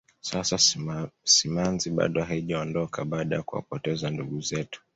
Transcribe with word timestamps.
sasa 0.21 0.57
simanzi 1.23 1.89
bado 1.89 2.23
haijaondoka 2.23 3.05
baada 3.05 3.35
ya 3.35 3.43
kuwapoteza 3.43 4.09
ndugu 4.09 4.41
zetu 4.41 4.83